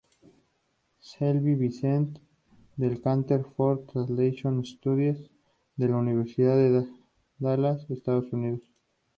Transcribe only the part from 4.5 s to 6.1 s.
studies, de la